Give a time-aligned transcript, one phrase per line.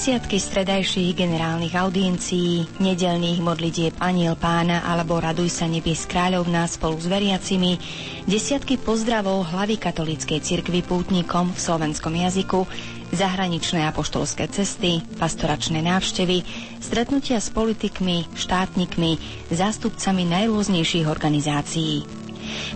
[0.00, 7.04] Desiatky stredajších generálnych audiencií, nedelných modlitieb Aniel pána alebo Raduj sa nebies kráľovná spolu s
[7.04, 7.76] veriacimi,
[8.24, 12.64] desiatky pozdravov hlavy katolíckej cirkvi pútnikom v slovenskom jazyku,
[13.12, 16.48] zahraničné apoštolské cesty, pastoračné návštevy,
[16.80, 19.20] stretnutia s politikmi, štátnikmi,
[19.52, 22.08] zástupcami najrôznejších organizácií.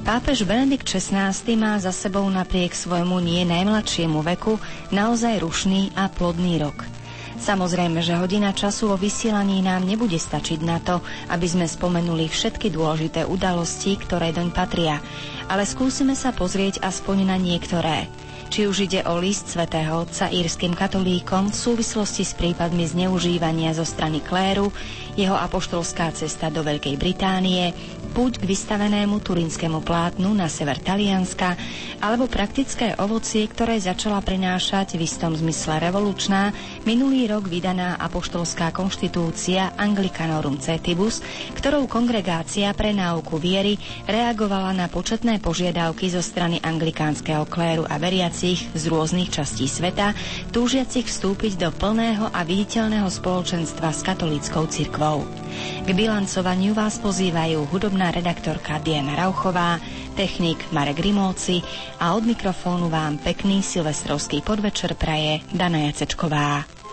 [0.04, 4.60] Pápež Benedikt XVI má za sebou napriek svojmu nie najmladšiemu veku
[4.92, 6.84] naozaj rušný a plodný rok–
[7.44, 12.72] Samozrejme, že hodina času vo vysielaní nám nebude stačiť na to, aby sme spomenuli všetky
[12.72, 14.96] dôležité udalosti, ktoré doň patria,
[15.52, 18.08] ale skúsime sa pozrieť aspoň na niektoré.
[18.48, 23.84] Či už ide o list svätého Otca írskym katolíkom v súvislosti s prípadmi zneužívania zo
[23.84, 24.72] strany kléru,
[25.12, 27.76] jeho apoštolská cesta do Veľkej Británie,
[28.14, 31.58] púť k vystavenému turinskému plátnu na sever Talianska
[31.98, 36.54] alebo praktické ovocie, ktoré začala prinášať v istom zmysle revolučná
[36.86, 41.26] minulý rok vydaná apoštolská konštitúcia Anglicanorum Cetibus,
[41.58, 48.62] ktorou kongregácia pre náuku viery reagovala na početné požiadavky zo strany anglikánskeho kléru a veriacich
[48.78, 50.14] z rôznych častí sveta,
[50.54, 55.26] túžiacich vstúpiť do plného a viditeľného spoločenstva s katolíckou cirkvou.
[55.82, 59.80] K bilancovaniu vás pozývajú hudobná redaktorka Diana Rauchová,
[60.16, 61.62] technik Marek Rimóci
[62.00, 66.83] a od mikrofónu vám pekný silvestrovský podvečer praje Dana Jacečková.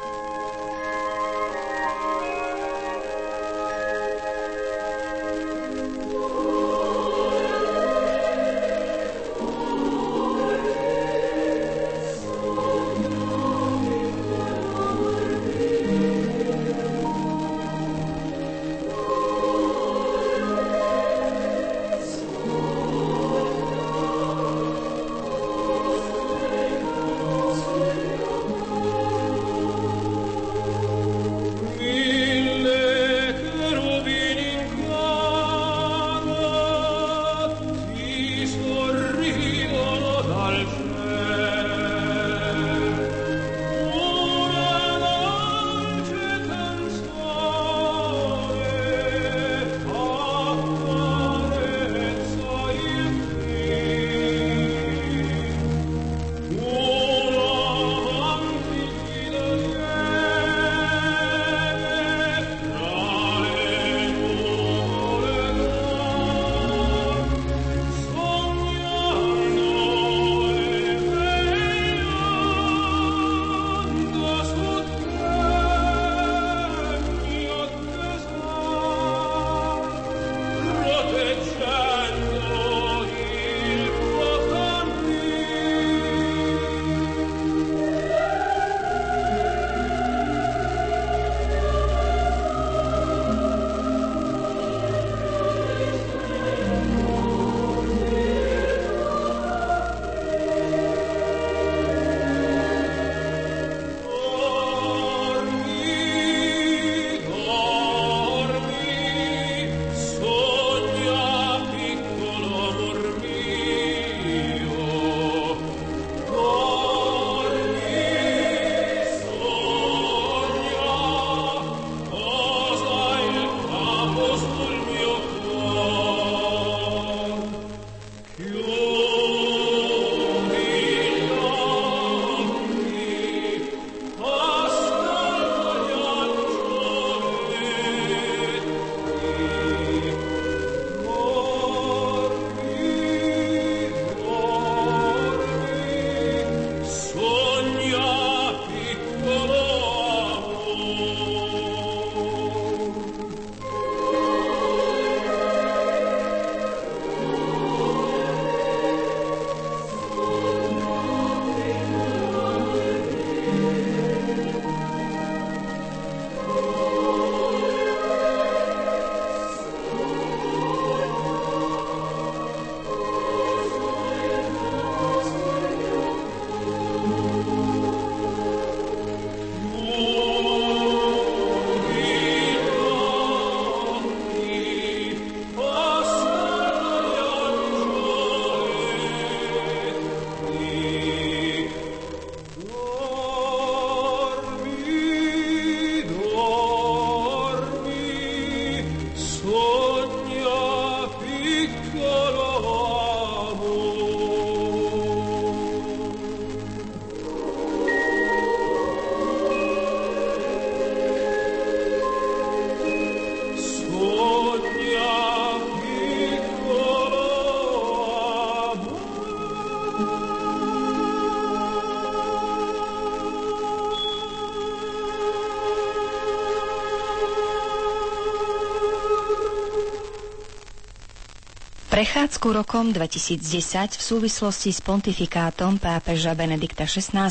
[232.02, 233.46] Prechádzku rokom 2010
[233.94, 237.30] v súvislosti s pontifikátom pápeža Benedikta XVI.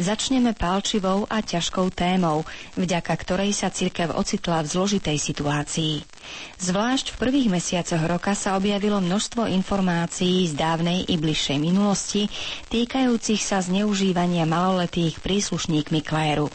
[0.00, 2.40] začneme palčivou a ťažkou témou,
[2.80, 6.08] vďaka ktorej sa cirkev ocitla v zložitej situácii.
[6.56, 12.32] Zvlášť v prvých mesiacoch roka sa objavilo množstvo informácií z dávnej i bližšej minulosti
[12.72, 16.48] týkajúcich sa zneužívania maloletých príslušníkmi kléru.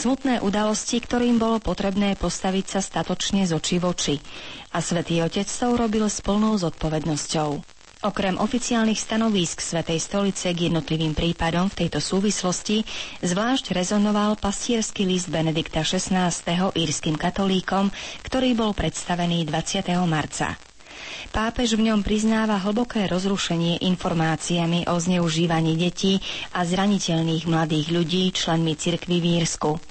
[0.00, 4.16] Smutné udalosti, ktorým bolo potrebné postaviť sa statočne z očí v oči.
[4.72, 7.60] A svätý Otec to urobil s plnou zodpovednosťou.
[8.08, 12.80] Okrem oficiálnych stanovísk Svetej stolice k jednotlivým prípadom v tejto súvislosti
[13.20, 16.32] zvlášť rezonoval pastierský list Benedikta XVI.
[16.72, 17.92] írským katolíkom,
[18.24, 19.84] ktorý bol predstavený 20.
[20.08, 20.56] marca.
[21.28, 26.24] Pápež v ňom priznáva hlboké rozrušenie informáciami o zneužívaní detí
[26.56, 29.89] a zraniteľných mladých ľudí členmi cirkvy v Írsku.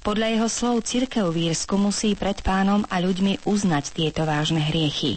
[0.00, 5.16] Podľa jeho slov cirkev v Írsku musí pred pánom a ľuďmi uznať tieto vážne hriechy.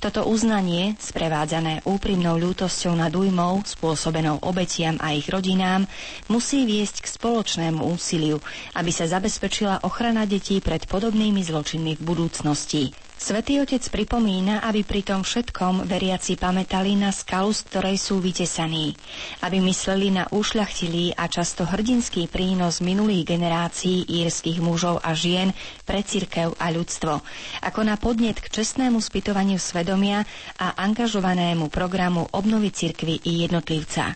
[0.00, 5.84] Toto uznanie, sprevádzané úprimnou ľútosťou nad újmou, spôsobenou obetiam a ich rodinám,
[6.26, 8.40] musí viesť k spoločnému úsiliu,
[8.72, 12.96] aby sa zabezpečila ochrana detí pred podobnými zločinmi v budúcnosti.
[13.16, 18.92] Svetý Otec pripomína, aby pri tom všetkom veriaci pamätali na skalu, z ktorej sú vytesaní,
[19.40, 26.00] aby mysleli na ušľachtilý a často hrdinský prínos minulých generácií írskych mužov a žien pre
[26.00, 27.24] cirkev a ľudstvo,
[27.62, 30.20] ako na podnet k čestnému spytovaniu svedomia
[30.54, 34.12] a angažovanému programu obnovy cirkvy i jednotlivca.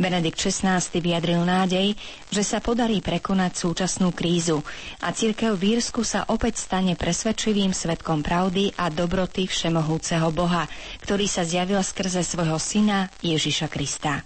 [0.00, 1.92] Benedikt XVI vyjadril nádej,
[2.26, 4.64] že sa podarí prekonať súčasnú krízu
[4.98, 10.64] a cirkev v Írsku sa opäť stane presvedčivým svetkom pravdy a dobroty všemohúceho Boha,
[11.04, 14.24] ktorý sa zjavil skrze svojho syna Ježiša Krista.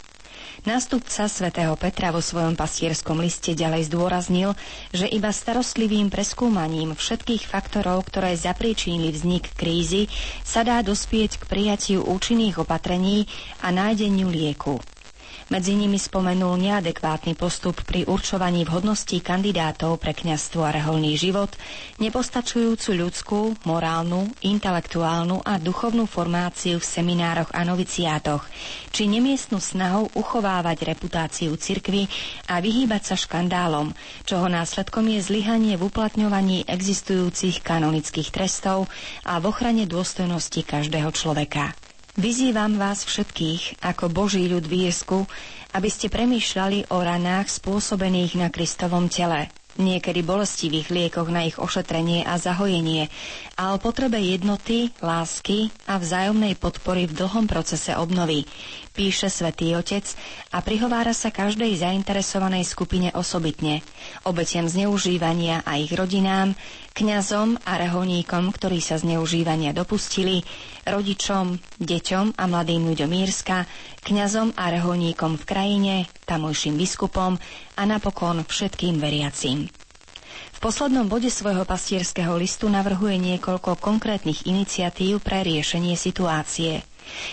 [0.62, 4.55] Nástupca svätého Petra vo svojom pastierskom liste ďalej zdôraznil,
[4.91, 10.06] že iba starostlivým preskúmaním všetkých faktorov, ktoré zapríčinili vznik krízy,
[10.41, 13.27] sa dá dospieť k prijatiu účinných opatrení
[13.61, 14.79] a nájdeniu lieku.
[15.44, 21.52] Medzi nimi spomenul neadekvátny postup pri určovaní vhodností kandidátov pre kňazstvo a reholný život,
[22.00, 28.41] nepostačujúcu ľudskú, morálnu, intelektuálnu a duchovnú formáciu v seminároch a noviciátoch,
[28.88, 32.08] či nemiestnú snahu uchovávať reputáciu cirkvy
[32.48, 33.93] a vyhýbať sa škandálom,
[34.24, 38.89] čoho následkom je zlyhanie v uplatňovaní existujúcich kanonických trestov
[39.22, 41.77] a v ochrane dôstojnosti každého človeka.
[42.15, 45.27] Vyzývam vás všetkých, ako Boží ľud v Írsku,
[45.75, 52.23] aby ste premýšľali o ranách spôsobených na Kristovom tele, niekedy bolestivých liekoch na ich ošetrenie
[52.23, 53.11] a zahojenie
[53.55, 58.47] a o potrebe jednoty, lásky a vzájomnej podpory v dlhom procese obnovy,
[58.94, 60.06] píše svätý Otec
[60.51, 63.83] a prihovára sa každej zainteresovanej skupine osobitne,
[64.23, 66.55] obetiam zneužívania a ich rodinám,
[66.94, 70.47] kňazom a reholníkom, ktorí sa zneužívania dopustili,
[70.84, 71.46] rodičom,
[71.79, 73.64] deťom a mladým ľuďom Mírska,
[74.00, 77.41] kňazom a reholníkom v krajine, tamojším biskupom
[77.74, 79.69] a napokon všetkým veriacím.
[80.50, 86.81] V poslednom bode svojho pastierského listu navrhuje niekoľko konkrétnych iniciatív pre riešenie situácie–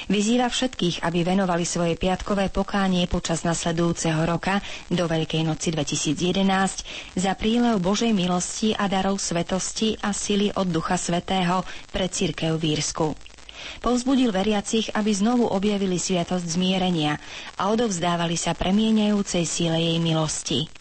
[0.07, 6.83] Vyzýva všetkých, aby venovali svoje piatkové pokánie počas nasledujúceho roka do Veľkej noci 2011
[7.15, 12.75] za prílev Božej milosti a darov svetosti a sily od Ducha Svetého pre církev v
[12.75, 13.30] Írsku.
[13.79, 17.19] Povzbudil veriacich, aby znovu objavili sviatosť zmierenia
[17.55, 20.71] a odovzdávali sa premieniajúcej síle jej milosti.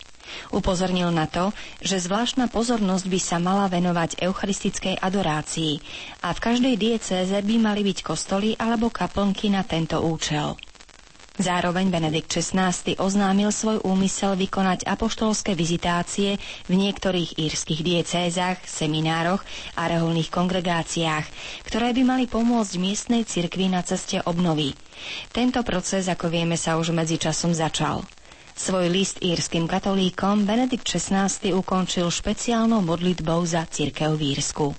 [0.50, 5.82] Upozornil na to, že zvláštna pozornosť by sa mala venovať eucharistickej adorácii
[6.22, 10.54] a v každej diecéze by mali byť kostoly alebo kaplnky na tento účel.
[11.38, 16.34] Zároveň Benedikt XVI oznámil svoj úmysel vykonať apoštolské vizitácie
[16.66, 19.40] v niektorých írskych diecézach, seminároch
[19.78, 21.26] a reholných kongregáciách,
[21.62, 24.74] ktoré by mali pomôcť miestnej cirkvi na ceste obnovy.
[25.30, 28.02] Tento proces, ako vieme, sa už medzičasom začal.
[28.52, 34.76] Svoj list írskym katolíkom Benedikt XVI ukončil špeciálnou modlitbou za cirkev v Írsku.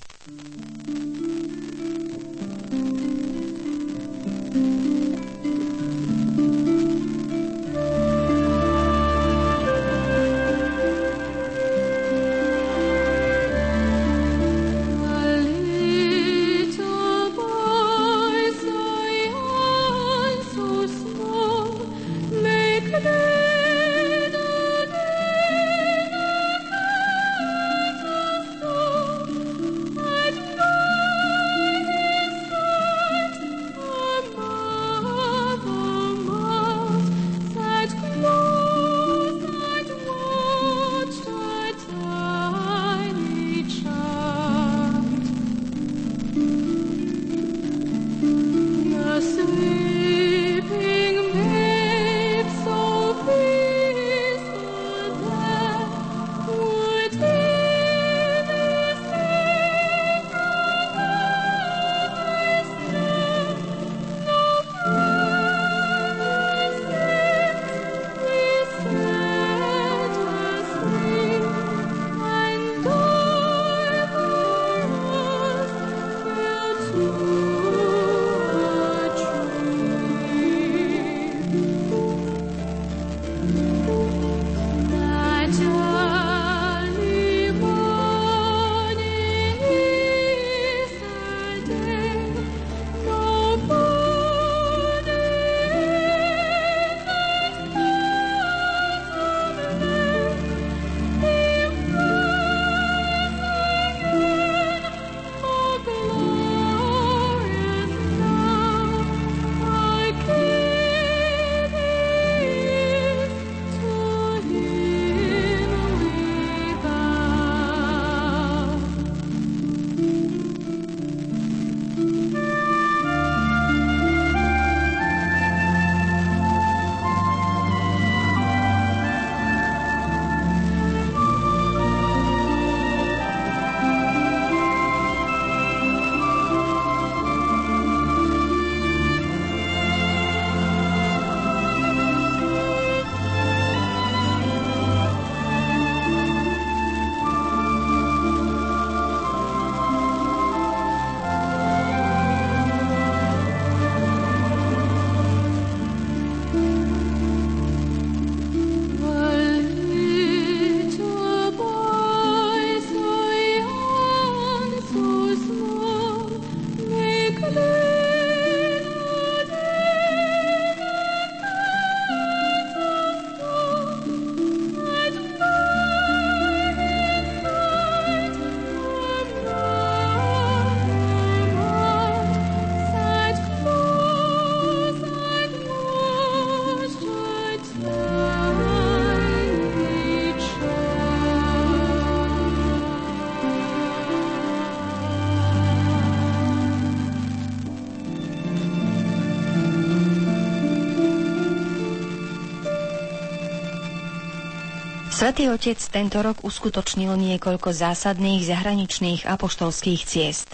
[205.22, 210.50] Svetý Otec tento rok uskutočnil niekoľko zásadných zahraničných apoštolských ciest.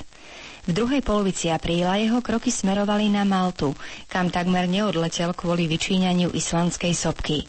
[0.68, 3.72] V druhej polovici apríla jeho kroky smerovali na Maltu,
[4.12, 7.48] kam takmer neodletel kvôli vyčíňaniu islandskej sopky.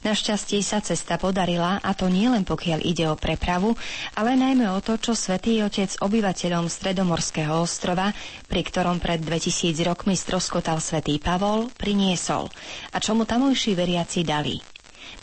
[0.00, 3.76] Našťastie sa cesta podarila, a to nielen pokiaľ ide o prepravu,
[4.16, 8.16] ale najmä o to, čo svätý Otec obyvateľom Stredomorského ostrova,
[8.48, 12.48] pri ktorom pred 2000 rokmi stroskotal svätý Pavol, priniesol
[12.88, 14.75] a čo mu tamojší veriaci dali.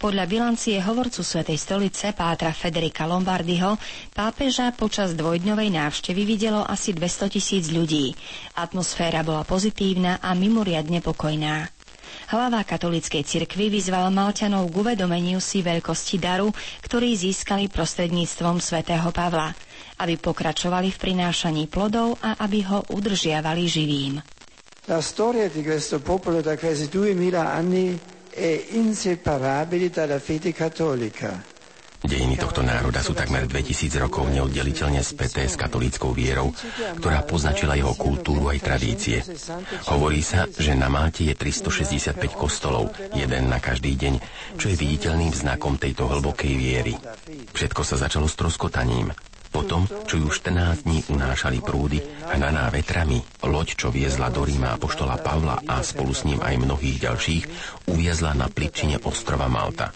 [0.04, 3.80] Podľa bilancie hovorcu Svetej stolice Pátra Federika Lombardyho
[4.12, 8.12] pápeža počas dvojdňovej návštevy videlo asi 200 tisíc ľudí.
[8.60, 11.72] Atmosféra bola pozitívna a mimoriadne pokojná.
[12.36, 16.52] Hlava katolíckej cirkvy vyzval Malťanov k uvedomeniu si veľkosti daru,
[16.84, 19.56] ktorý získali prostredníctvom svätého Pavla,
[20.04, 24.20] aby pokračovali v prinášaní plodov a aby ho udržiavali živým.
[24.92, 27.96] La storia di questo popolo da quasi 2000 anni
[28.34, 31.54] è inseparabile dalla fede cattolica.
[32.04, 36.52] Dejiny tohto národa sú takmer 2000 rokov neoddeliteľne späté s katolíckou vierou,
[37.00, 39.24] ktorá poznačila jeho kultúru aj tradície.
[39.88, 44.20] Hovorí sa, že na Malte je 365 kostolov, jeden na každý deň,
[44.60, 47.00] čo je viditeľným znakom tejto hlbokej viery.
[47.56, 49.16] Všetko sa začalo s troskotaním.
[49.54, 54.74] Potom, čo ju 14 dní unášali prúdy a naná vetrami, loď, čo viezla do Ríma
[54.74, 57.44] apoštola Pavla a spolu s ním aj mnohých ďalších,
[57.94, 59.94] uviezla na pličine ostrova Malta.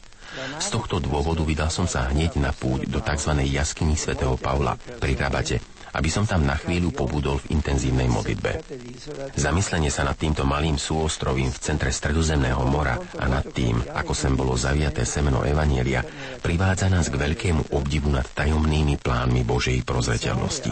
[0.62, 3.42] Z tohto dôvodu vydal som sa hneď na púť do tzv.
[3.50, 5.58] jaskyni svätého Pavla pri Rabate,
[5.94, 8.64] aby som tam na chvíľu pobudol v intenzívnej modlitbe.
[9.38, 14.34] Zamyslenie sa nad týmto malým súostrovím v centre Stredozemného mora a nad tým, ako sem
[14.34, 16.04] bolo zaviaté semeno Evanielia,
[16.42, 20.72] privádza nás k veľkému obdivu nad tajomnými plánmi Božej prozreteľnosti.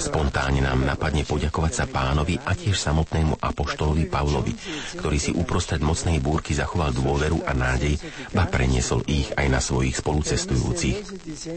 [0.00, 4.52] Spontánne nám napadne poďakovať sa pánovi a tiež samotnému apoštolovi Pavlovi,
[4.96, 7.98] ktorý si uprostred mocnej búrky zachoval dôveru a nádej,
[8.32, 10.96] ba preniesol ich aj na svojich spolucestujúcich.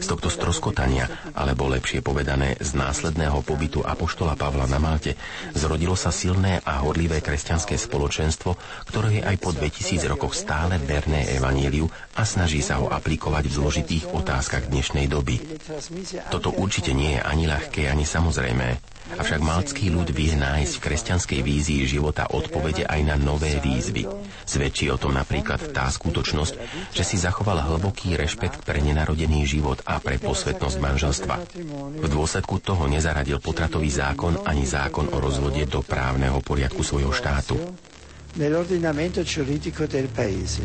[0.00, 5.14] Z tohto stroskotania, alebo lepšie povedané z následného pobytu Apoštola Pavla na Malte
[5.54, 8.54] zrodilo sa silné a horlivé kresťanské spoločenstvo,
[8.90, 11.86] ktoré je aj po 2000 rokoch stále verné evaníliu
[12.18, 15.40] a snaží sa ho aplikovať v zložitých otázkach dnešnej doby.
[16.28, 18.93] Toto určite nie je ani ľahké, ani samozrejmé.
[19.04, 24.08] Avšak malcký ľud vie nájsť v kresťanskej vízii života odpovede aj na nové výzvy.
[24.48, 26.54] Svedčí o tom napríklad tá skutočnosť,
[26.96, 31.34] že si zachoval hlboký rešpekt pre nenarodený život a pre posvetnosť manželstva.
[32.00, 37.60] V dôsledku toho nezaradil potratový zákon ani zákon o rozvode do právneho poriadku svojho štátu.
[38.40, 40.64] Nell'ordinamento giuridico del paese.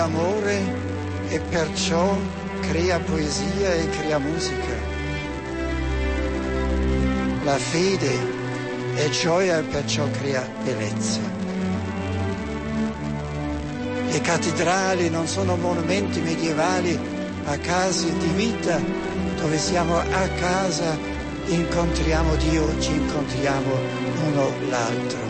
[0.00, 0.58] Amore
[1.28, 2.16] e perciò
[2.60, 4.74] crea poesia e crea musica.
[7.44, 8.18] La fede
[8.94, 11.20] è gioia e perciò crea bellezza.
[14.10, 16.98] Le cattedrali non sono monumenti medievali
[17.44, 18.80] ma case di vita
[19.40, 20.96] dove siamo a casa,
[21.46, 23.70] incontriamo Dio, ci incontriamo
[24.26, 25.29] uno l'altro.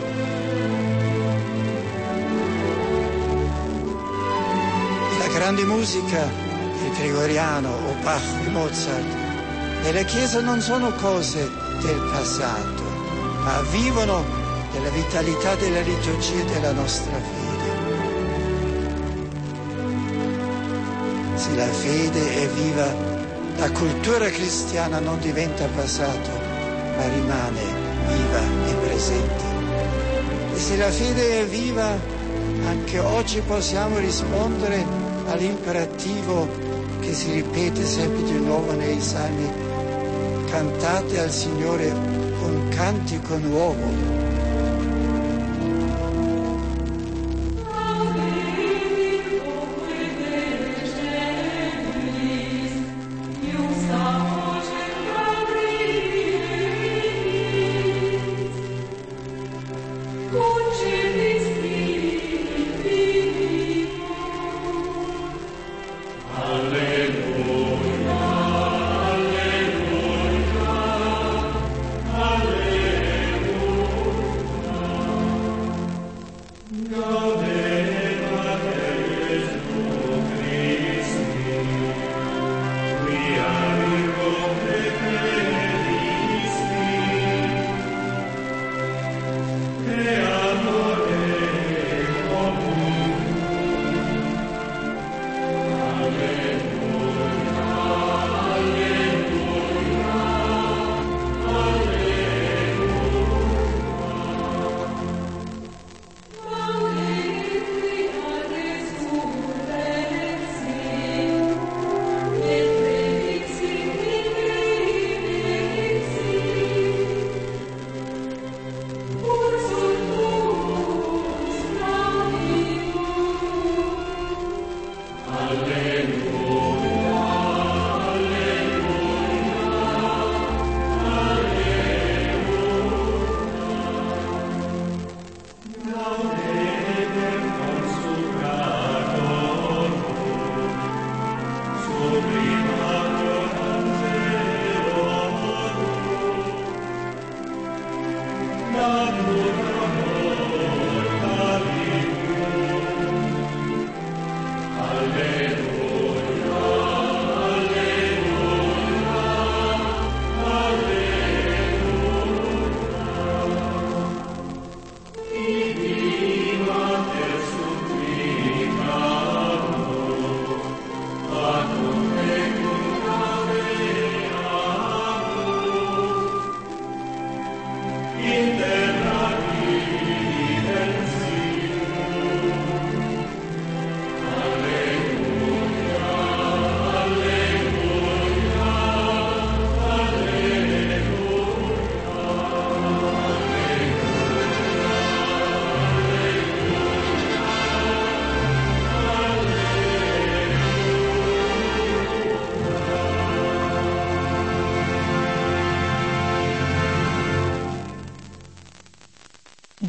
[5.51, 9.03] Grande musica, il gregoriano o Bach o Mozart,
[9.83, 11.39] nella Chiesa non sono cose
[11.81, 12.83] del passato,
[13.43, 14.23] ma vivono
[14.71, 17.69] della vitalità della liturgia della nostra fede.
[21.35, 22.95] Se la fede è viva,
[23.57, 26.29] la cultura cristiana non diventa passato,
[26.95, 27.61] ma rimane
[28.07, 29.43] viva e presente.
[30.53, 31.99] E se la fede è viva,
[32.67, 35.00] anche oggi possiamo rispondere
[35.31, 36.47] all'imperativo
[36.99, 39.49] che si ripete sempre di nuovo nei salmi.
[40.49, 43.37] Cantate al Signore un cantico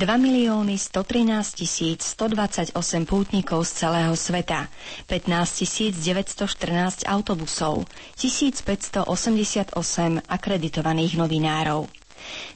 [0.03, 2.75] nuovo.2 milióny 113 tisíc 128
[3.07, 4.67] pútnikov z celého sveta,
[5.07, 7.87] 15 914 autobusov,
[8.19, 9.79] 1588
[10.27, 12.02] akreditovaných novinárov.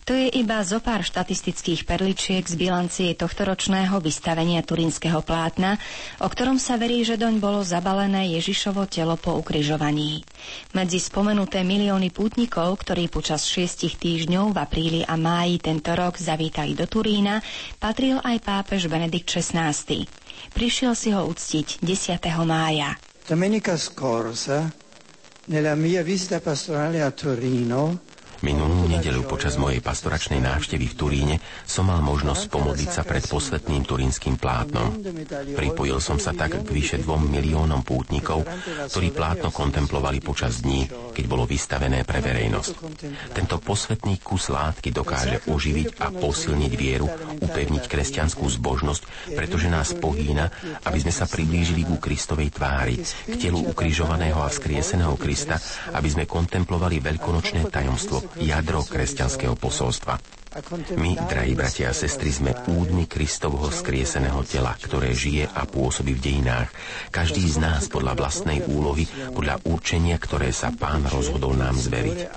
[0.07, 5.83] To je iba zo pár štatistických perličiek z bilancie tohtoročného vystavenia turínskeho plátna,
[6.22, 10.22] o ktorom sa verí, že doň bolo zabalené Ježišovo telo po ukrižovaní.
[10.79, 16.79] Medzi spomenuté milióny pútnikov, ktorí počas šiestich týždňov v apríli a máji tento rok zavítali
[16.79, 17.42] do Turína,
[17.83, 19.74] patril aj pápež Benedikt XVI.
[20.55, 22.22] Prišiel si ho uctiť 10.
[22.46, 22.94] mája.
[23.26, 24.70] Domenica scorsa,
[25.50, 31.88] nella mia visita pastorale a Torino, Minulú nedelu počas mojej pastoračnej návštevy v Turíne som
[31.88, 35.01] mal možnosť pomodliť sa pred posvetným turínskym plátnom.
[35.57, 38.44] Pripojil som sa tak k vyše dvom miliónom pútnikov,
[38.92, 40.85] ktorí plátno kontemplovali počas dní,
[41.16, 42.72] keď bolo vystavené pre verejnosť.
[43.33, 47.09] Tento posvetný kus látky dokáže oživiť a posilniť vieru,
[47.40, 50.53] upevniť kresťanskú zbožnosť, pretože nás pohýna,
[50.85, 55.57] aby sme sa priblížili ku Kristovej tvári, k telu ukrižovaného a vzkrieseného Krista,
[55.96, 60.37] aby sme kontemplovali veľkonočné tajomstvo, jadro kresťanského posolstva.
[60.97, 66.25] My, drahí bratia a sestry, sme údmi Kristovho skrieseného tela, ktoré žije a pôsobí v
[66.33, 66.73] dejinách.
[67.12, 69.05] Každý z nás podľa vlastnej úlohy,
[69.37, 72.33] podľa určenia, ktoré sa Pán rozhodol nám zveriť.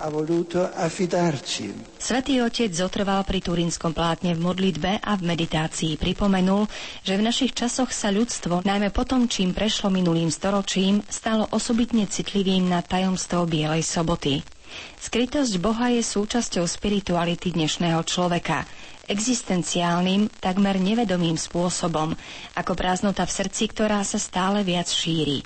[1.96, 6.68] Svetý Otec zotrval pri Turínskom plátne v modlitbe a v meditácii pripomenul,
[7.08, 12.68] že v našich časoch sa ľudstvo, najmä potom, čím prešlo minulým storočím, stalo osobitne citlivým
[12.68, 14.44] na tajomstvo Bielej soboty.
[15.00, 18.66] Skrytosť Boha je súčasťou spirituality dnešného človeka,
[19.08, 22.14] existenciálnym, takmer nevedomým spôsobom,
[22.58, 25.42] ako prázdnota v srdci, ktorá sa stále viac šíri.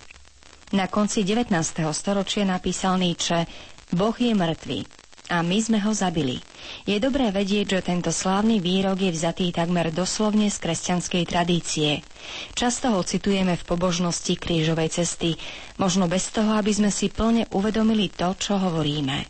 [0.74, 1.54] Na konci 19.
[1.94, 3.46] storočia napísal Nietzsche
[3.94, 5.03] Boh je mŕtvy
[5.34, 6.38] a my sme ho zabili.
[6.86, 12.06] Je dobré vedieť, že tento slávny výrok je vzatý takmer doslovne z kresťanskej tradície.
[12.54, 15.34] Často ho citujeme v pobožnosti krížovej cesty,
[15.76, 19.26] možno bez toho, aby sme si plne uvedomili to, čo hovoríme.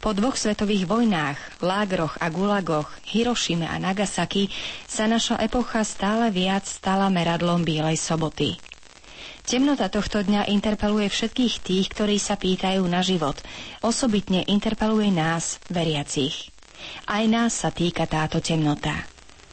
[0.00, 4.48] Po dvoch svetových vojnách, lágroch a gulagoch, Hirošime a Nagasaki
[4.88, 8.56] sa naša epocha stále viac stala meradlom Bielej soboty.
[9.44, 13.36] Temnota tohto dňa interpeluje všetkých tých, ktorí sa pýtajú na život.
[13.80, 16.52] Osobitne interpeluje nás, veriacich.
[17.08, 18.94] Aj nás sa týka táto temnota.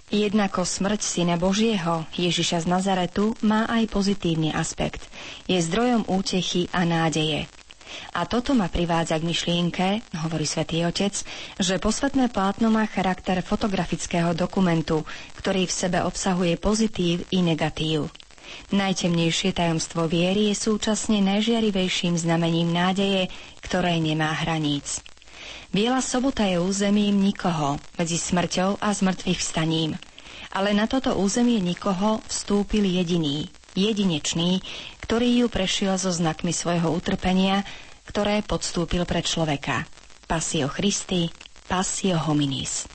[0.08, 5.04] Jednako smrť Syna Božieho, Ježiša z Nazaretu, má aj pozitívny aspekt.
[5.52, 7.52] Je zdrojom útechy a nádeje.
[8.16, 9.88] A toto ma privádza k myšlienke,
[10.24, 11.12] hovorí svätý Otec,
[11.60, 15.04] že posvetné plátno má charakter fotografického dokumentu,
[15.40, 18.08] ktorý v sebe obsahuje pozitív i negatív.
[18.70, 23.32] Najtemnejšie tajomstvo viery je súčasne najžiarivejším znamením nádeje,
[23.62, 25.00] ktoré nemá hraníc.
[25.70, 29.96] Biela sobota je územím nikoho medzi smrťou a zmrtvých vstaním.
[30.50, 34.64] Ale na toto územie nikoho vstúpil jediný, jedinečný,
[35.04, 37.68] ktorý ju prešiel so znakmi svojho utrpenia
[38.08, 39.84] ktoré podstúpil pre človeka.
[40.26, 41.28] Pasio Christi,
[41.68, 42.88] Pasio hominis.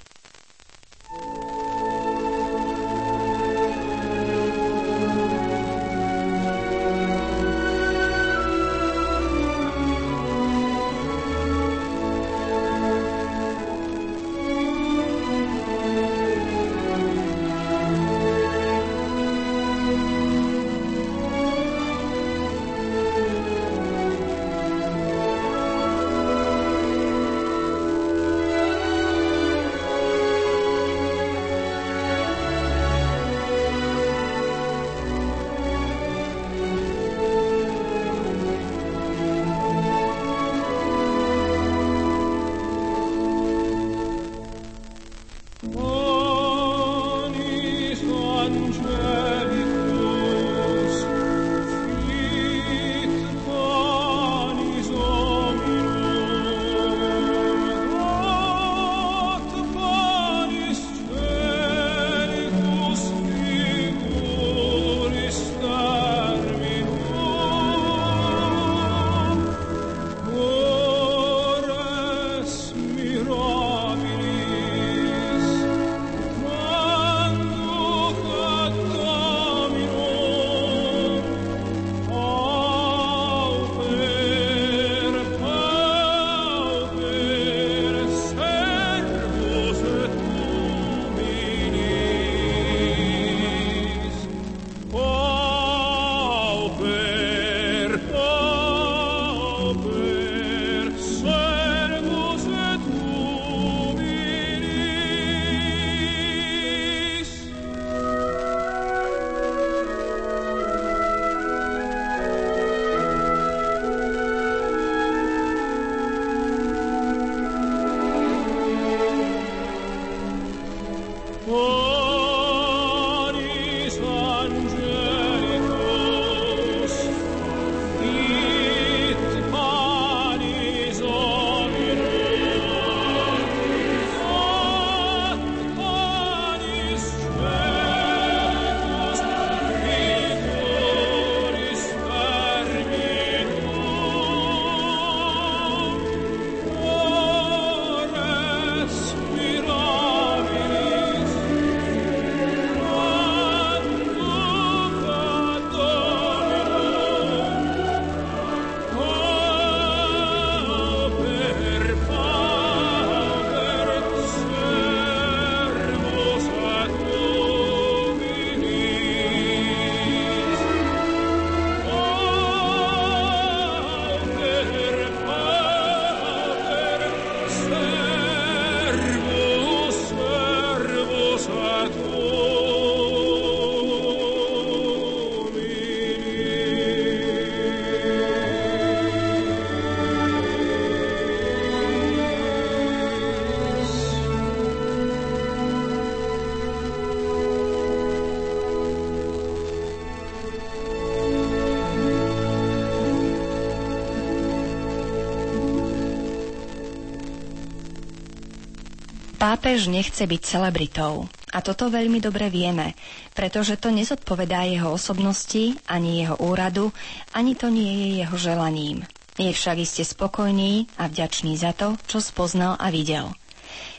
[209.62, 211.30] Pápež nechce byť celebritou.
[211.54, 212.98] A toto veľmi dobre vieme,
[213.30, 216.90] pretože to nezodpovedá jeho osobnosti, ani jeho úradu,
[217.30, 219.06] ani to nie je jeho želaním.
[219.38, 223.30] Je však iste spokojný a vďačný za to, čo spoznal a videl.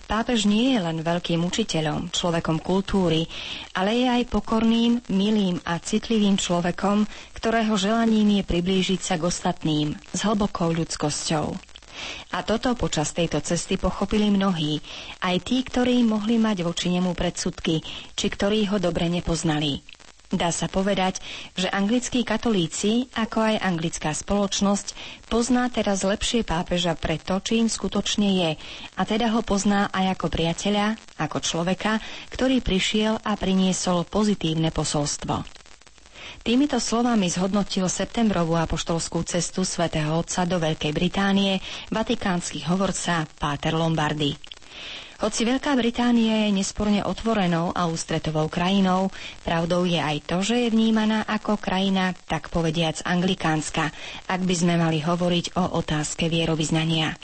[0.04, 3.24] Pápež nie je len veľkým učiteľom, človekom kultúry,
[3.72, 7.08] ale je aj pokorným, milým a citlivým človekom,
[7.40, 11.73] ktorého želaním je priblížiť sa k ostatným s hlbokou ľudskosťou.
[12.32, 14.80] A toto počas tejto cesty pochopili mnohí,
[15.22, 17.80] aj tí, ktorí mohli mať voči nemu predsudky,
[18.14, 19.84] či ktorí ho dobre nepoznali.
[20.34, 21.22] Dá sa povedať,
[21.54, 24.98] že anglickí katolíci, ako aj anglická spoločnosť,
[25.30, 28.52] pozná teraz lepšie pápeža pre to, čím skutočne je,
[28.98, 32.02] a teda ho pozná aj ako priateľa, ako človeka,
[32.34, 35.63] ktorý prišiel a priniesol pozitívne posolstvo.
[36.44, 44.36] Týmito slovami zhodnotil septembrovú apoštolskú cestu svätého Otca do Veľkej Británie vatikánsky hovorca Páter Lombardy.
[45.24, 49.08] Hoci Veľká Británia je nesporne otvorenou a ústretovou krajinou,
[49.48, 53.96] pravdou je aj to, že je vnímaná ako krajina, tak povediac anglikánska,
[54.28, 57.16] ak by sme mali hovoriť o otázke vierovýznania.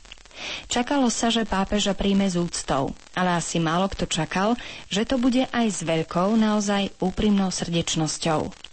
[0.72, 4.56] Čakalo sa, že pápeža príjme z úctou, ale asi málo kto čakal,
[4.88, 8.69] že to bude aj s veľkou, naozaj úprimnou srdečnosťou.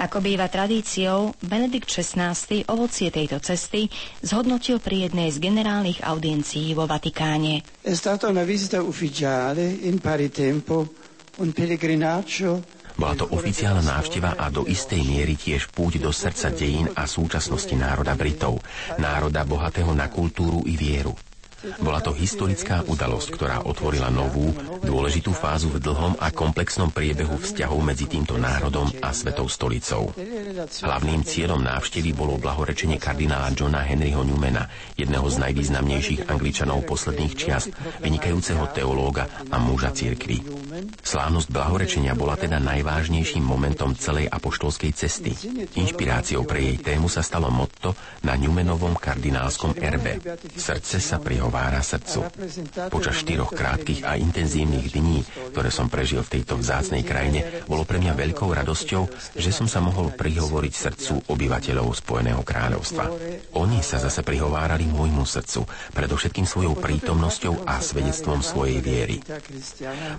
[0.00, 2.34] Ako býva tradíciou, Benedikt XVI
[2.68, 3.88] ovocie tejto cesty
[4.24, 7.62] zhodnotil pri jednej z generálnych audiencií vo Vatikáne.
[7.82, 10.88] È stata una visita ufficiale in pari tempo,
[11.40, 16.92] un pellegrinaggio bola to oficiálna návšteva a do istej miery tiež púť do srdca dejín
[16.92, 18.60] a súčasnosti národa Britov,
[19.00, 21.16] národa bohatého na kultúru i vieru.
[21.78, 24.50] Bola to historická udalosť, ktorá otvorila novú,
[24.82, 30.10] dôležitú fázu v dlhom a komplexnom priebehu vzťahov medzi týmto národom a Svetou stolicou.
[30.82, 34.66] Hlavným cieľom návštevy bolo blahorečenie kardinála Johna Henryho Newmana,
[34.98, 37.70] jedného z najvýznamnejších angličanov posledných čiast,
[38.02, 40.42] vynikajúceho teológa a muža cirkvy.
[41.06, 45.30] Slávnosť blahorečenia bola teda najvážnejším momentom celej apoštolskej cesty.
[45.78, 47.94] Inšpiráciou pre jej tému sa stalo motto
[48.26, 50.18] na Newmanovom kardinálskom erbe.
[50.58, 52.32] Srdce sa prihovorilo prihovára srdcu.
[52.88, 55.20] Počas štyroch krátkých a intenzívnych dní,
[55.52, 59.84] ktoré som prežil v tejto vzácnej krajine, bolo pre mňa veľkou radosťou, že som sa
[59.84, 63.04] mohol prihovoriť srdcu obyvateľov Spojeného kráľovstva.
[63.60, 69.20] Oni sa zase prihovárali môjmu srdcu, predovšetkým svojou prítomnosťou a svedectvom svojej viery.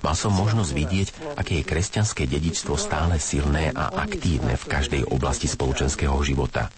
[0.06, 5.50] Mal som možnosť vidieť, aké je kresťanské dedičstvo stále silné a aktívne v každej oblasti
[5.50, 6.70] spoločenského života.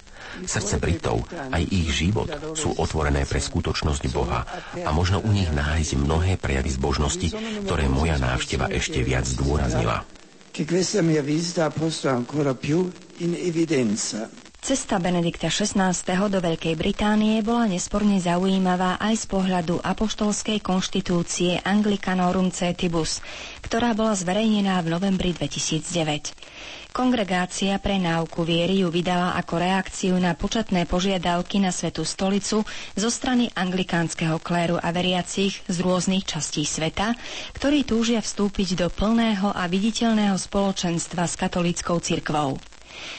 [0.44, 2.28] Srdce Britov, aj ich život
[2.60, 4.44] sú otvorené pre skutočnosť Boha
[4.84, 7.32] a možno u nich nájsť mnohé prejavy zbožnosti,
[7.64, 10.04] ktoré moja návšteva ešte viac zdôraznila.
[14.66, 15.94] Cesta Benedikta XVI.
[16.26, 23.22] do Veľkej Británie bola nesporne zaujímavá aj z pohľadu apoštolskej konštitúcie Anglicanorum Cetibus,
[23.62, 26.34] ktorá bola zverejnená v novembri 2009.
[26.96, 32.64] Kongregácia pre náuku viery ju vydala ako reakciu na početné požiadavky na Svetú stolicu
[32.96, 37.12] zo strany anglikánskeho kléru a veriacich z rôznych častí sveta,
[37.52, 42.64] ktorí túžia vstúpiť do plného a viditeľného spoločenstva s katolíckou cirkvou.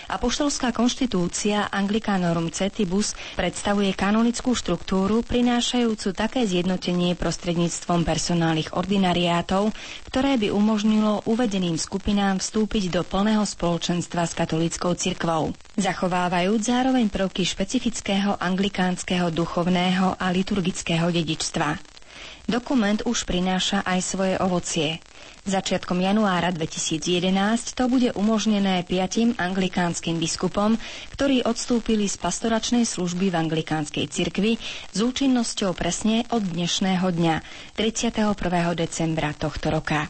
[0.06, 9.74] Apoštolská konštitúcia Anglicanorum Cetibus predstavuje kanonickú štruktúru prinášajúcu také zjednotenie prostredníctvom personálnych ordinariátov,
[10.06, 15.50] ktoré by umožnilo uvedeným skupinám vstúpiť do plného spoločenstva s katolíckou cirkvou.
[15.74, 21.95] Zachovávajúc zároveň prvky špecifického anglikánskeho duchovného a liturgického dedičstva.
[22.46, 25.02] Dokument už prináša aj svoje ovocie.
[25.44, 27.34] Začiatkom januára 2011
[27.74, 30.78] to bude umožnené piatim anglikánskym biskupom,
[31.10, 37.34] ktorí odstúpili z pastoračnej služby v anglikánskej cirkvi s účinnosťou presne od dnešného dňa,
[37.74, 38.38] 31.
[38.76, 40.06] decembra tohto roka.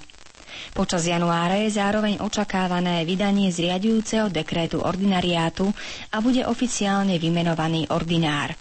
[0.73, 5.73] Počas januára je zároveň očakávané vydanie zriadujúceho dekrétu ordinariátu
[6.09, 8.53] a bude oficiálne vymenovaný ordinár.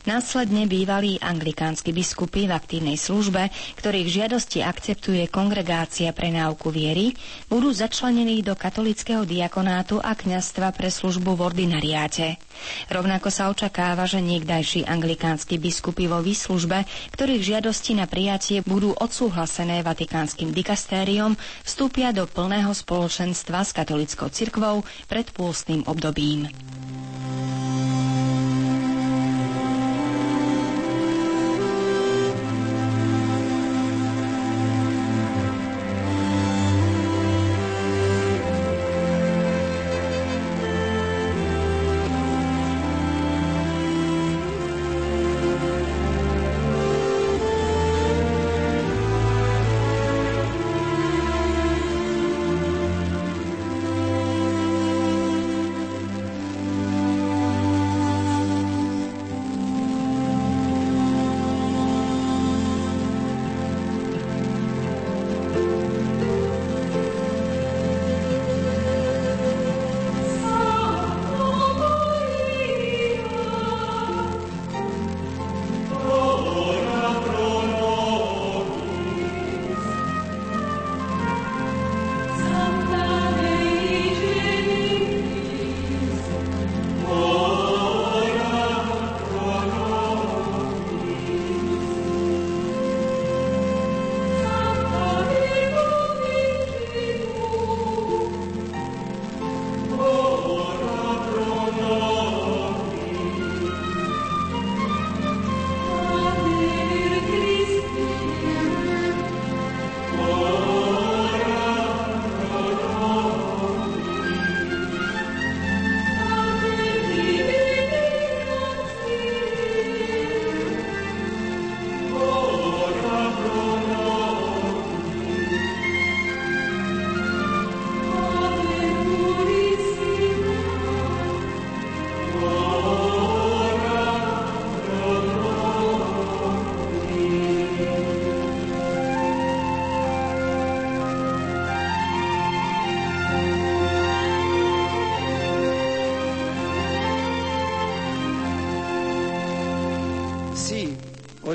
[0.00, 7.12] Následne bývalí anglikánsky biskupy v aktívnej službe, ktorých žiadosti akceptuje Kongregácia pre náuku viery,
[7.52, 12.40] budú začlenení do katolického diakonátu a kňastva pre službu v ordinariáte.
[12.88, 19.84] Rovnako sa očakáva, že niekdajší anglikánsky biskupy vo výslužbe, ktorých žiadosti na prijatie budú odsúhlasené
[19.84, 26.48] vatikánskym dikastériom, vstúpia do plného spoločenstva s katolickou cirkvou pred pôstnym obdobím.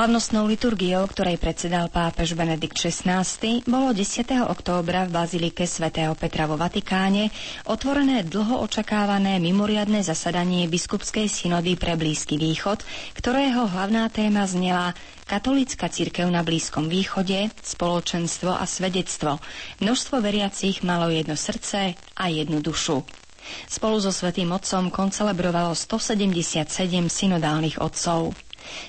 [0.00, 3.20] Slávnostnou liturgiou, ktorej predsedal pápež Benedikt XVI,
[3.68, 4.32] bolo 10.
[4.48, 7.28] októbra v Bazilike svätého Petra vo Vatikáne
[7.68, 12.80] otvorené dlho očakávané mimoriadne zasadanie biskupskej synody pre Blízky východ,
[13.12, 14.96] ktorého hlavná téma znela
[15.28, 19.36] Katolícka církev na Blízkom východe, spoločenstvo a svedectvo.
[19.84, 23.04] Množstvo veriacich malo jedno srdce a jednu dušu.
[23.68, 26.64] Spolu so Svetým Otcom koncelebrovalo 177
[27.04, 28.32] synodálnych otcov.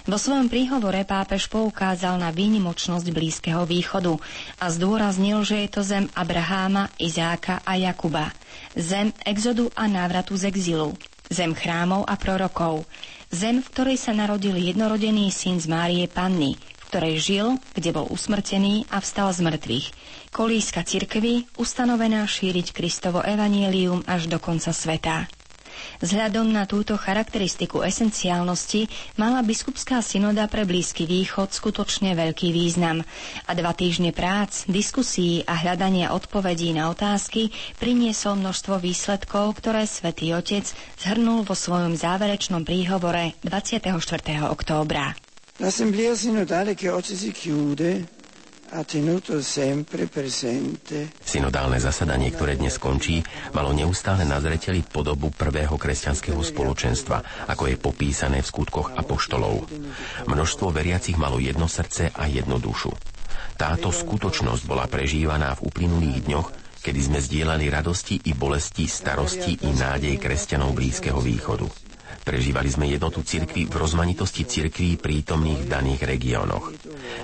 [0.04, 4.18] Vo svojom príhovore pápež poukázal na výnimočnosť Blízkeho východu
[4.58, 8.34] a zdôraznil, že je to zem Abraháma, Izáka a Jakuba.
[8.74, 10.96] Zem exodu a návratu z exilu.
[11.28, 12.84] Zem chrámov a prorokov.
[13.28, 18.04] Zem, v ktorej sa narodil jednorodený syn z Márie Panny, v ktorej žil, kde bol
[18.06, 19.88] usmrtený a vstal z mŕtvych.
[20.30, 25.32] Kolíska cirkvy, ustanovená šíriť Kristovo evanielium až do konca sveta.
[26.00, 33.02] Vzhľadom na túto charakteristiku esenciálnosti mala biskupská synoda pre Blízky východ skutočne veľký význam
[33.46, 40.32] a dva týždne prác, diskusí a hľadania odpovedí na otázky priniesol množstvo výsledkov, ktoré svätý
[40.32, 40.66] Otec
[40.98, 43.92] zhrnul vo svojom záverečnom príhovore 24.
[44.48, 45.18] októbra.
[45.58, 48.21] L'assemblea sinodale che oggi si chiude
[51.28, 53.20] Synodálne zasadanie, ktoré dnes končí,
[53.52, 59.68] malo neustále na zreteli podobu prvého kresťanského spoločenstva, ako je popísané v skutkoch apoštolov.
[60.24, 62.96] Množstvo veriacich malo jedno srdce a jednu dušu.
[63.60, 66.48] Táto skutočnosť bola prežívaná v uplynulých dňoch,
[66.82, 71.81] kedy sme zdieľali radosti i bolesti, starosti i nádej kresťanov Blízkeho východu.
[72.22, 76.70] Prežívali sme jednotu cirkvi v rozmanitosti cirkví prítomných v daných regiónoch.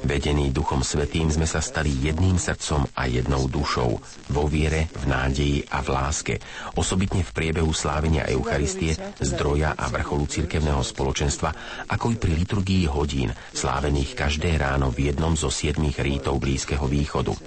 [0.01, 4.01] Vedení Duchom Svetým sme sa stali jedným srdcom a jednou dušou,
[4.33, 6.33] vo viere, v nádeji a v láske,
[6.73, 11.49] osobitne v priebehu slávenia Eucharistie, zdroja a vrcholu cirkevného spoločenstva,
[11.93, 17.37] ako i pri liturgii hodín, slávených každé ráno v jednom zo siedmých rítov Blízkeho východu.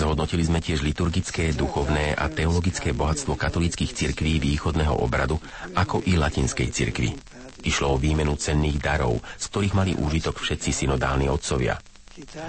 [0.00, 5.36] Zhodnotili sme tiež liturgické, duchovné a teologické bohatstvo katolických cirkví východného obradu,
[5.76, 7.12] ako i latinskej cirkvi.
[7.68, 11.76] Išlo o výmenu cenných darov, z ktorých mali úžitok všetci synodálni otcovia.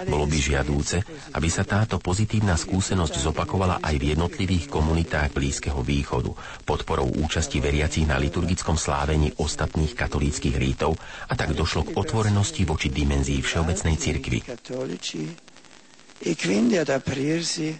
[0.07, 1.03] Bolo by žiadúce,
[1.35, 6.31] aby sa táto pozitívna skúsenosť zopakovala aj v jednotlivých komunitách Blízkeho východu,
[6.63, 10.95] podporou účasti veriacich na liturgickom slávení ostatných katolíckých rítov
[11.27, 14.39] a tak došlo k otvorenosti voči dimenzii všeobecnej cirkvi
[16.23, 17.75] e quindi ad aprirsi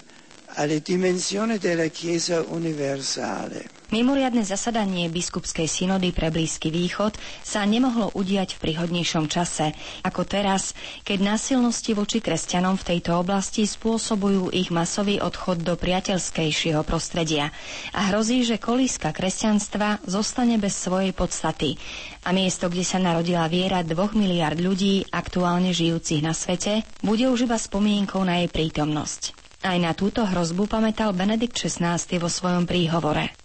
[0.55, 3.80] alle dimensioni della Chiesa universale.
[3.91, 7.11] Mimoriadne zasadanie biskupskej synody pre Blízky východ
[7.41, 10.71] sa nemohlo udiať v príhodnejšom čase, ako teraz,
[11.03, 17.51] keď násilnosti voči kresťanom v tejto oblasti spôsobujú ich masový odchod do priateľskejšieho prostredia
[17.91, 21.75] a hrozí, že kolíska kresťanstva zostane bez svojej podstaty
[22.23, 27.43] a miesto, kde sa narodila viera dvoch miliard ľudí aktuálne žijúcich na svete, bude už
[27.43, 29.35] iba spomienkou na jej prítomnosť.
[29.61, 33.35] Aj na túto hrozbu pamätal Benedikt XVI vo svojom príhovore.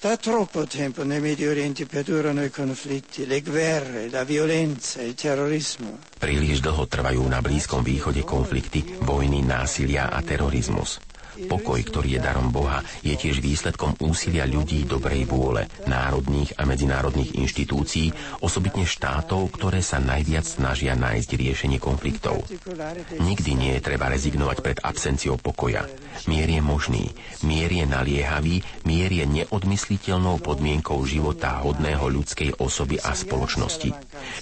[0.00, 5.98] Da troppo tempo nel Medio Oriente perdurano i conflitti, le guerre, la violenza, il terrorismo.
[6.22, 11.02] Príliš dlho trvajú na Blízkom východe konflikty, vojny, násilia a terorizmus.
[11.46, 17.38] Pokoj, ktorý je darom Boha, je tiež výsledkom úsilia ľudí dobrej vôle, národných a medzinárodných
[17.38, 18.10] inštitúcií,
[18.42, 22.42] osobitne štátov, ktoré sa najviac snažia nájsť riešenie konfliktov.
[23.22, 25.86] Nikdy nie je treba rezignovať pred absenciou pokoja.
[26.26, 27.14] Mier je možný,
[27.46, 33.94] mier je naliehavý, mier je neodmysliteľnou podmienkou života hodného ľudskej osoby a spoločnosti.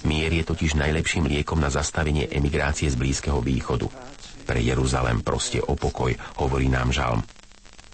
[0.09, 3.85] Mier je totiž najlepším liekom na zastavenie emigrácie z Blízkeho východu.
[4.47, 7.19] Pre Jeruzalem proste o pokoj, hovorí nám žalm.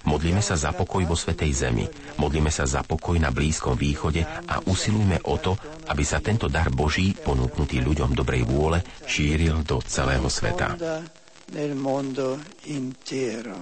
[0.03, 1.87] Modlíme sa za pokoj vo Svetej Zemi,
[2.19, 5.55] modlíme sa za pokoj na Blízkom východe a usilujme o to,
[5.87, 10.75] aby sa tento dar Boží, ponúknutý ľuďom dobrej vôle, šíril do celého sveta.
[11.55, 12.37] Nel mondo
[12.67, 13.57] intero.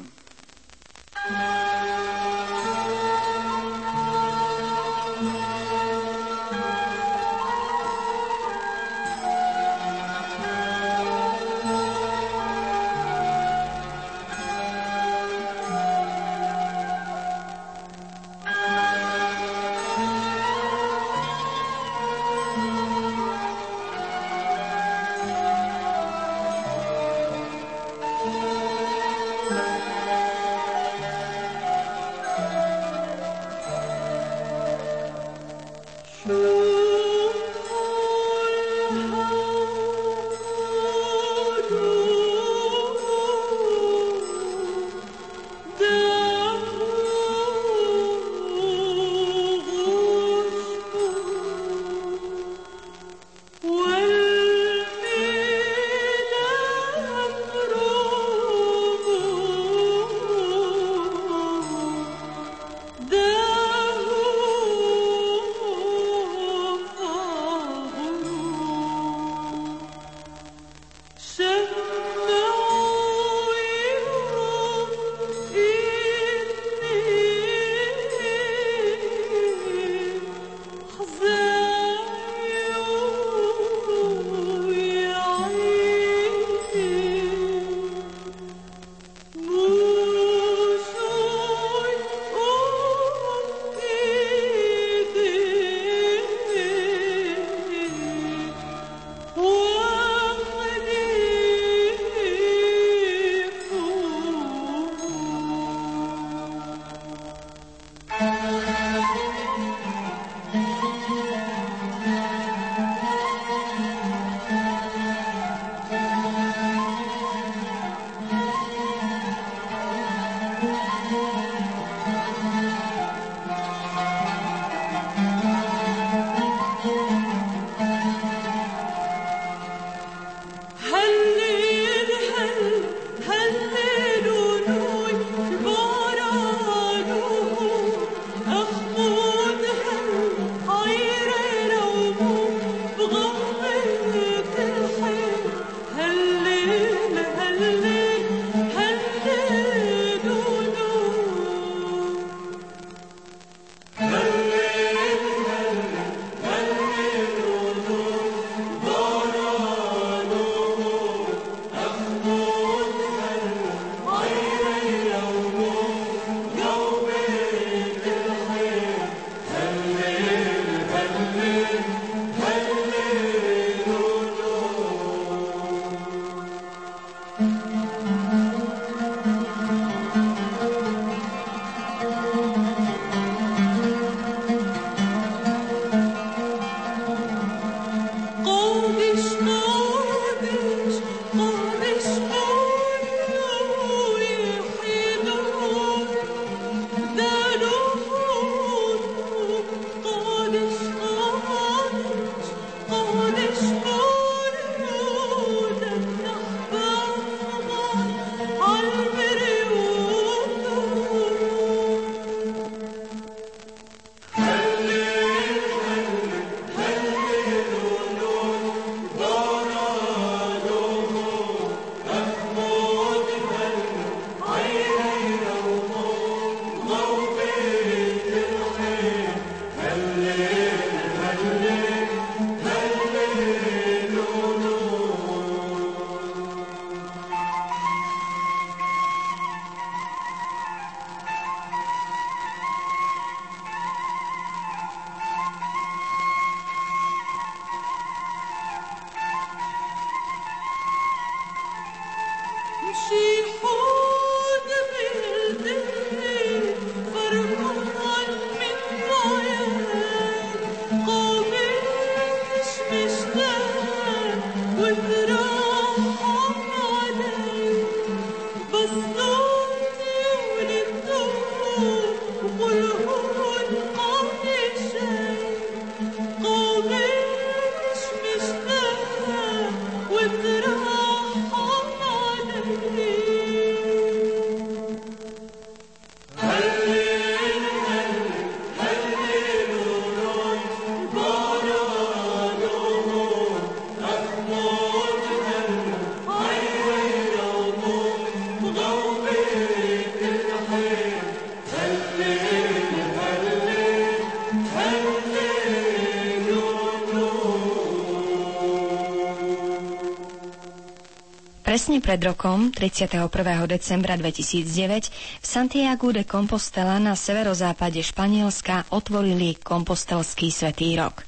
[311.72, 313.32] Presne pred rokom, 31.
[313.64, 321.24] decembra 2009, v Santiago de Compostela na severozápade Španielska otvorili kompostelský svetý rok.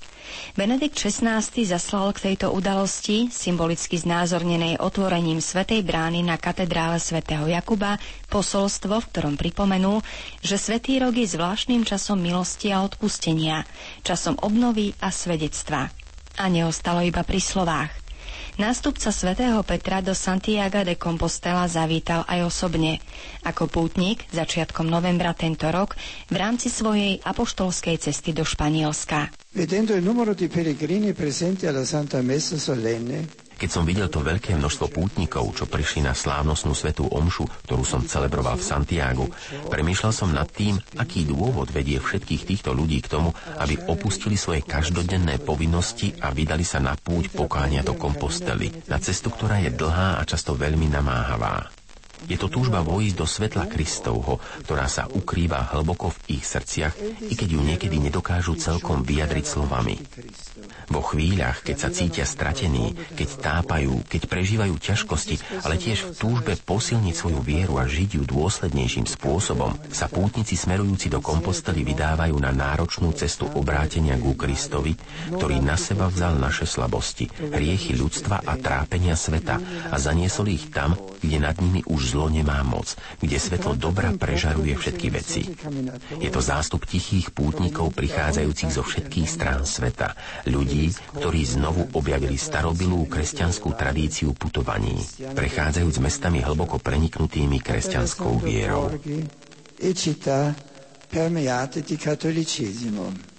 [0.59, 7.95] Benedikt XVI zaslal k tejto udalosti, symbolicky znázornenej otvorením Svetej brány na katedrále svätého Jakuba,
[8.27, 10.03] posolstvo, v ktorom pripomenul,
[10.43, 13.63] že Svetý rok je zvláštnym časom milosti a odpustenia,
[14.03, 15.87] časom obnovy a svedectva.
[16.35, 18.02] A neostalo iba pri slovách.
[18.53, 23.01] Nástupca svätého Petra do Santiago de Compostela zavítal aj osobne.
[23.41, 25.97] Ako pútnik začiatkom novembra tento rok
[26.29, 29.33] v rámci svojej apoštolskej cesty do Španielska.
[29.57, 34.59] Vedendo il numero di pellegrini presenti alla Santa Messa Solenne, keď som videl to veľké
[34.59, 39.31] množstvo pútnikov, čo prišli na slávnostnú svetú omšu, ktorú som celebroval v Santiagu,
[39.71, 43.31] premýšľal som nad tým, aký dôvod vedie všetkých týchto ľudí k tomu,
[43.63, 49.31] aby opustili svoje každodenné povinnosti a vydali sa na púť pokáňa do kompostely, na cestu,
[49.31, 51.71] ktorá je dlhá a často veľmi namáhavá.
[52.23, 56.95] Je to túžba vojsť do svetla Kristovho, ktorá sa ukrýva hlboko v ich srdciach,
[57.27, 59.99] i keď ju niekedy nedokážu celkom vyjadriť slovami.
[60.91, 66.53] Vo chvíľach, keď sa cítia stratení, keď tápajú, keď prežívajú ťažkosti, ale tiež v túžbe
[66.59, 72.51] posilniť svoju vieru a žiť ju dôslednejším spôsobom, sa pútnici smerujúci do kompostely vydávajú na
[72.51, 74.95] náročnú cestu obrátenia ku Kristovi,
[75.31, 79.59] ktorý na seba vzal naše slabosti, hriechy ľudstva a trápenia sveta
[79.89, 80.93] a zaniesol ich tam,
[81.23, 85.41] kde nad nimi už zlo nemá moc, kde svetlo dobra prežaruje všetky veci.
[86.19, 90.19] Je to zástup tichých pútnikov prichádzajúcich zo všetkých strán sveta,
[90.53, 94.93] ľudí, ktorí znovu objavili starobilú kresťanskú tradíciu putovaní,
[95.33, 98.93] prechádzajúc mestami hlboko preniknutými kresťanskou vierou.
[99.75, 100.53] E città
[101.09, 103.32] permeate di cattolicesimo.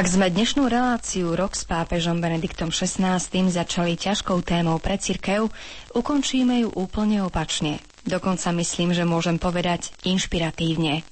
[0.00, 3.20] Ak sme dnešnú reláciu rok s pápežom Benediktom XVI
[3.52, 5.52] začali ťažkou témou pre cirkev,
[5.92, 7.84] ukončíme ju úplne opačne.
[8.08, 11.04] Dokonca myslím, že môžem povedať inšpiratívne.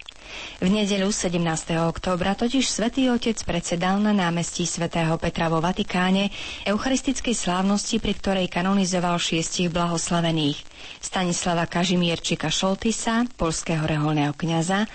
[0.65, 1.37] V nedeľu 17.
[1.85, 6.33] októbra totiž svätý Otec predsedal na námestí svätého Petra vo Vatikáne
[6.65, 10.65] eucharistickej slávnosti, pri ktorej kanonizoval šiestich blahoslavených.
[11.05, 14.89] Stanislava Kažimierčika Šoltisa, polského reholného kňaza,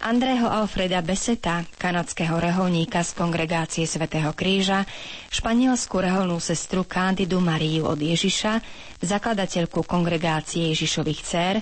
[0.00, 4.88] Andrého Alfreda Beseta, kanadského reholníka z kongregácie Svetého kríža,
[5.28, 8.64] španielskú reholnú sestru Candidu Mariu od Ježiša,
[8.98, 11.54] zakladateľku kongregácie Ježišových dcer,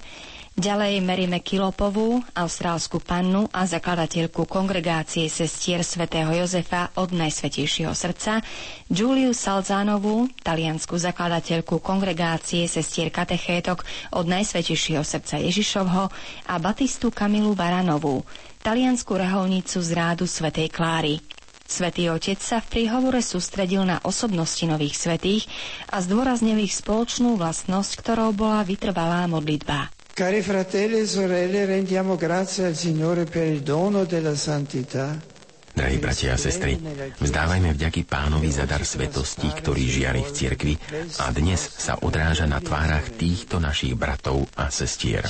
[0.59, 8.43] Ďalej meríme Kilopovú, austrálsku pannu a zakladateľku kongregácie sestier svätého Jozefa od Najsvetejšieho srdca,
[8.91, 16.11] Giuliu Salzánovú, taliansku zakladateľku kongregácie sestier katechétok od Najsvetejšieho srdca Ježišovho
[16.45, 18.27] a Batistu Kamilu Baranovú,
[18.59, 21.23] taliansku reholnicu z rádu svätej Kláry.
[21.63, 25.47] Svetý Otec sa v príhovore sústredil na osobnosti nových svetých
[25.87, 29.95] a zdôraznil ich spoločnú vlastnosť, ktorou bola vytrvalá modlitba.
[30.19, 35.17] Cari fratelli e sorelle, rendiamo grazie al Signore per il dono della santità
[35.79, 36.75] Drahí bratia a sestry,
[37.23, 40.75] vzdávajme vďaky pánovi za dar svetosti, ktorý žiari v cirkvi
[41.23, 45.23] a dnes sa odráža na tvárach týchto našich bratov a sestier.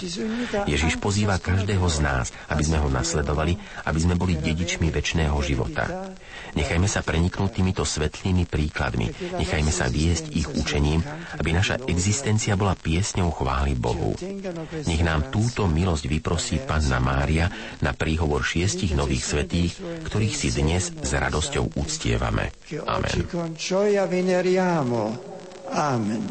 [0.64, 6.16] Ježiš pozýva každého z nás, aby sme ho nasledovali, aby sme boli dedičmi väčšného života.
[6.55, 11.03] Nechajme sa preniknúť týmito svetlými príkladmi, nechajme sa viesť ich učením,
[11.36, 14.14] aby naša existencia bola piesňou chvály Bohu.
[14.86, 17.51] Nech nám túto milosť vyprosí Panna Mária
[17.84, 19.72] na príhovor šiestich nových svetých,
[20.07, 22.55] ktorých si dnes s radosťou uctievame.
[22.88, 23.16] Amen.
[25.68, 26.22] Amen.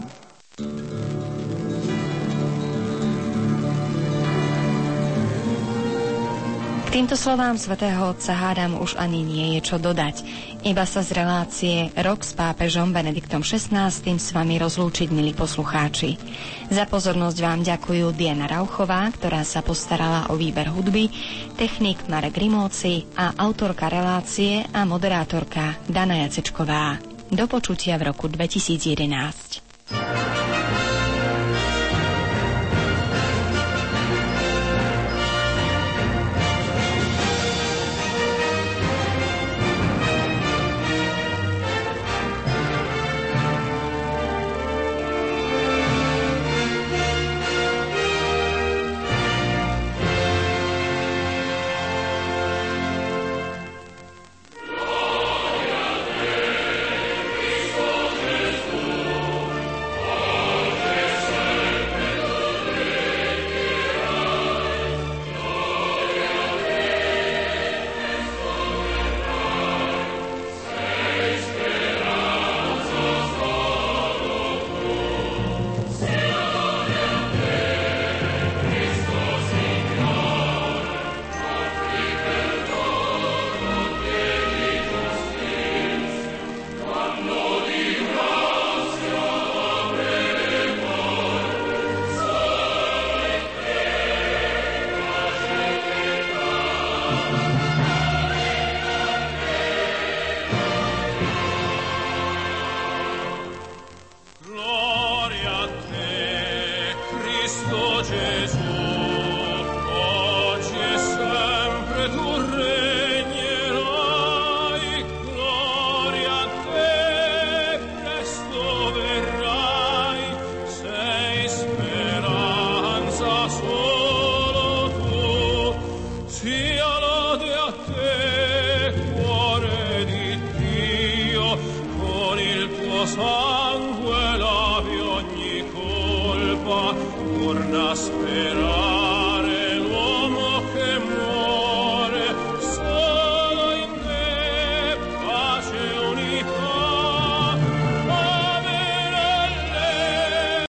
[6.87, 10.23] Týmto slovám svätého Otca hádam už ani nie je čo dodať.
[10.63, 16.15] Iba sa z relácie Rok s pápežom Benediktom XVI s vami rozlúčiť, milí poslucháči.
[16.71, 21.11] Za pozornosť vám ďakujú Diana Rauchová, ktorá sa postarala o výber hudby,
[21.59, 27.03] technik Marek Rimóci a autorka relácie a moderátorka Dana Jacečková.
[27.27, 30.86] Do počutia v roku 2011.